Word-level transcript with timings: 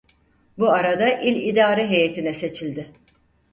Bu 0.57 0.69
arada 0.69 1.07
il 1.19 1.45
idare 1.47 1.85
Heyetine 1.89 2.33
Seçildi. 2.33 2.91